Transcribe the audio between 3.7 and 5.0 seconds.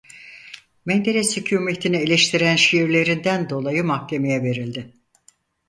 mahkemeye verildi.